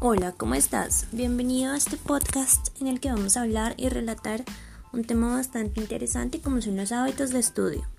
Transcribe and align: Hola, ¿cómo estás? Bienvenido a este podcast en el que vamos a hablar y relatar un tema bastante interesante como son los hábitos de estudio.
Hola, 0.00 0.30
¿cómo 0.30 0.54
estás? 0.54 1.08
Bienvenido 1.10 1.72
a 1.72 1.76
este 1.76 1.96
podcast 1.96 2.68
en 2.80 2.86
el 2.86 3.00
que 3.00 3.10
vamos 3.10 3.36
a 3.36 3.42
hablar 3.42 3.74
y 3.76 3.88
relatar 3.88 4.44
un 4.92 5.02
tema 5.02 5.34
bastante 5.34 5.80
interesante 5.80 6.40
como 6.40 6.62
son 6.62 6.76
los 6.76 6.92
hábitos 6.92 7.30
de 7.30 7.40
estudio. 7.40 7.97